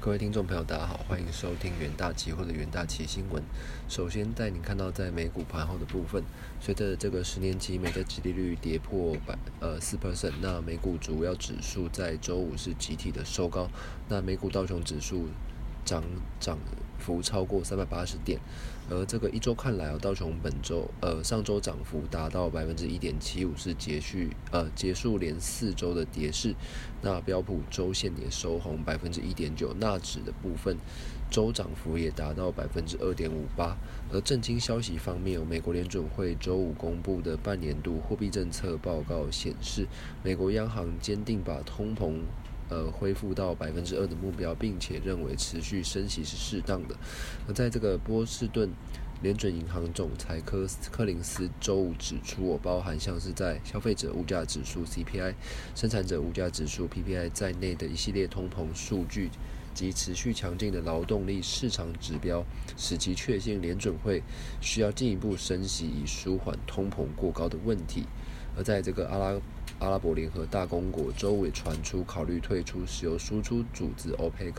[0.00, 3.42] 各位听众朋友，大家好，欢迎收听元大期或者元大期新闻。
[3.88, 6.22] 首先带你看到在美股盘后的部分，
[6.60, 13.68] 随着这个十年期美债殖利率跌破百呃四 percent，那美股主要指数在周五是集体的收高，
[14.08, 15.26] 那美股道琼指数。
[15.88, 16.04] 涨
[16.38, 16.58] 涨
[16.98, 18.38] 幅超过三百八十点，
[18.90, 24.18] 而这个一周看来啊，道琼本周呃上周涨幅达到百分之一点七五，是结束
[24.50, 26.54] 呃结束连四周的跌势。
[27.00, 30.76] 那标普周线也收红百分之一点九，纳指的部分
[31.30, 33.74] 周涨幅也达到百分之二点五八。
[34.12, 39.86] 而震惊消息方面，美国联准会周五公布的半年度货币政策报告显示，
[40.22, 42.20] 美国央行坚定把通膨。
[42.68, 46.94] 呃，恢复到百分之二的目标，并且认为持续升息是适当的。
[47.46, 48.70] 而在这个波士顿
[49.22, 55.34] 联准银行总裁科斯柯林斯周五指出，我包含像是在消费者物价指数 CPI、
[55.74, 59.30] 生产者物价指数 PPI 在内的一系列通膨数据
[59.74, 62.44] 及持续强劲的劳动力市场指标，
[62.76, 64.22] 使其确信联准会
[64.60, 68.04] 需要进一步升息以舒缓通膨过高的问题。
[68.56, 69.40] 而在这个阿拉
[69.80, 74.54] 阿拉伯联合大公国周围传出考虑退出石油输出组织 OPEC，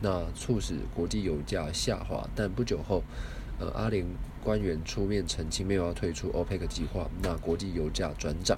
[0.00, 2.28] 那促使国际油价下滑。
[2.36, 3.02] 但不久后，
[3.58, 4.06] 呃，阿联
[4.44, 8.56] 官员出面澄清没有要退出 OPEC 计划，那国际油价转涨。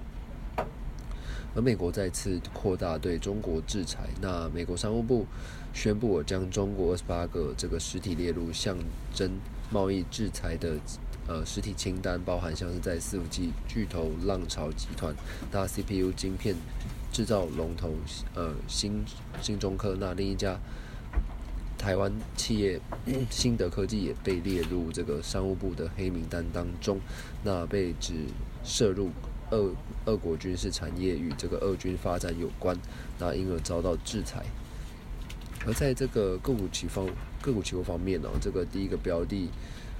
[1.56, 5.24] 而美国再次扩大对中国制裁，那美国商务部
[5.72, 8.76] 宣布将中国二十八个这个实体列入象
[9.14, 9.30] 征
[9.74, 10.78] 贸易制裁的。
[11.26, 15.16] 呃，实体清单包含像是在四五 G 巨头浪潮集团、
[15.50, 16.54] 大 CPU 晶片
[17.10, 17.94] 制造龙头
[18.34, 19.02] 呃新
[19.40, 20.60] 新中科，那另一家
[21.78, 22.78] 台湾企业
[23.30, 27.00] 新德科技也被列入这个商务部的黑名单当中，
[27.42, 28.12] 那被指
[28.62, 29.08] 涉入
[29.50, 29.70] 俄
[30.04, 32.76] 俄国军事产业与这个俄军发展有关，
[33.18, 34.44] 那因而遭到制裁。
[35.66, 37.06] 而在这个个股期方
[37.40, 39.48] 个股期货方面呢，这个第一个标的。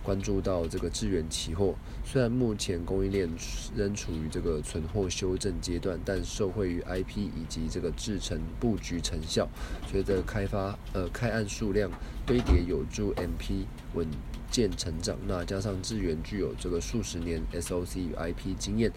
[0.05, 3.27] 关注到这个智源期货，虽然目前供应链
[3.75, 9.49] 仍处于这个存货修正阶段，但受惠于 IP 以及这个制程布局成效，
[9.91, 11.91] 随着开发呃开案数量
[12.27, 13.65] 堆叠，有助 MP
[13.95, 14.07] 稳
[14.51, 15.17] 健成长。
[15.27, 18.93] 那加上智源具有这个数十年 SOC 与 IP 经验。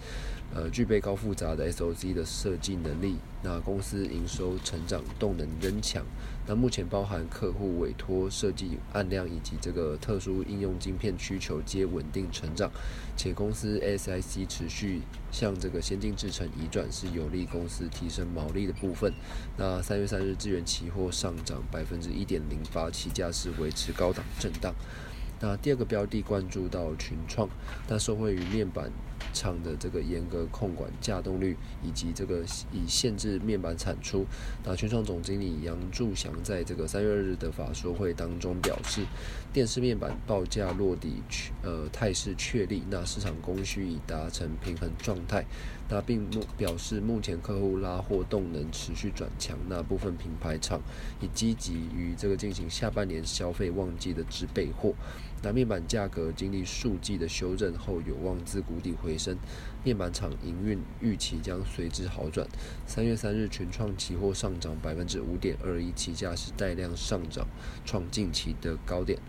[0.53, 6.05] 呃，具备高复杂的 SOC 的设计能力，那公司营收成长动能仍强。
[6.47, 12.71] 那目前包含客户委托设计按量以及这个特殊应用晶片需求皆稳定成长，
[13.17, 19.13] 且公司 SIC 持续向这个先进制程移转，是有利公司提升毛利的部分。
[19.57, 24.73] 那三月三日，资源期货上涨百分之一点零八，期价是维持高档震荡。
[25.39, 27.47] 那第二个标的关注到群创，
[27.87, 28.91] 那受惠于面板
[29.33, 34.25] 厂的这个严格控管架动率，以及这个以限制面板产出。
[34.63, 39.05] 那群创总经理杨柱祥在这个三月二日的法说会当中表示，
[39.53, 41.21] 电视面板报价落底，
[41.61, 45.45] 呃态势确立，那市场供需已达成平衡状态。
[45.89, 50.81] 那并目表示，目前客户拉货动能持续转强，那部分品牌厂
[51.21, 54.93] 已积极于这个进行下半年消费旺季的直备货。
[55.43, 59.37] 那面板价格经历数季的修正后，有望自谷底回升，
[59.83, 62.47] 面板厂营运预期将随之好转。
[62.85, 67.47] 三月三日，全创期货上涨百分之五点二一，期价是带量上涨，
[67.85, 69.19] 创近期的高点。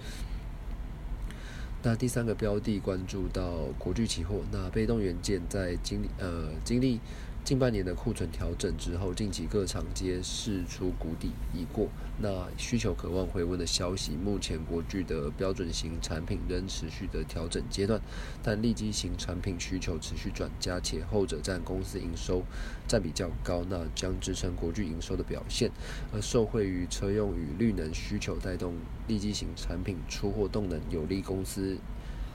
[1.83, 7.01] 那第三个标的关注到国巨期货，那被动元件在经历呃经历。
[7.49, 11.89] 近半年的库存调整之后，近期各厂皆释出谷底已过，
[12.19, 17.99] 那需求渴望回温的消息，目前国巨的标准型产品仍持续的调整阶段，
[18.43, 22.43] 但利基型产品需求持续转佳，且后者占公司营收
[22.87, 25.71] 占比较高，那将支撑国巨营收的表现。
[26.13, 28.75] 而受惠于车用与绿能需求带动
[29.07, 31.79] 利基型产品出货动能，有利公司。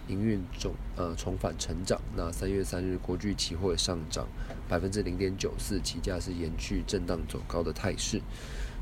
[0.08, 4.28] 营运重呃重返成长，那三月三日国巨期货上涨
[4.68, 8.22] 百分之零点九四，期价是延续震荡走高的态势。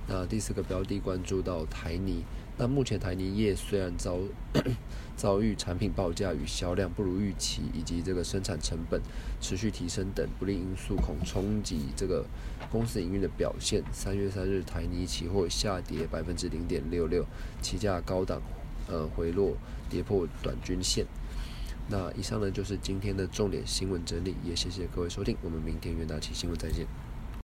[0.08, 2.24] 那第四个标的关注到台泥，
[2.58, 4.18] 那目前台泥业虽然遭
[5.16, 9.00] 遭遇产品报价与销量不如预期，以及这个生产成本
[9.40, 12.26] 持续提升等不利因素恐冲击这个
[12.72, 13.84] 公司营运的表现。
[13.94, 17.24] 三月三日台泥期货下跌百分之零点六六，
[17.62, 18.42] 期价高档。
[18.88, 19.56] 呃，回落
[19.90, 21.06] 跌破短均线。
[21.92, 26.88] 那以上呢就是今天的重点新闻整理，也谢谢各位收听，我们明天元大期新闻再见。